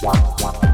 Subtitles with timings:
[0.00, 0.67] Wow, wow.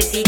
[0.00, 0.27] city